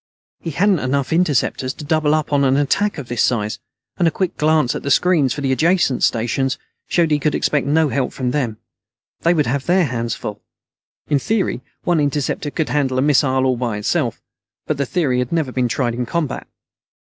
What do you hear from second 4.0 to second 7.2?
a quick glance at the screens for the adjacent stations showed he